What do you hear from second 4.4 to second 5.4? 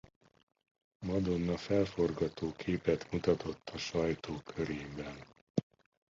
körében.